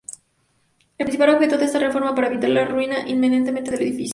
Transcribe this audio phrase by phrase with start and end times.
[0.97, 4.09] El principal objeto de esta reforma era evitar la ruina inminente del edificio.